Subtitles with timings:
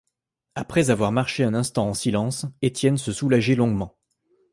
[0.55, 3.93] Après avoir marché un instant en silence, Étienne se soulageait longuement.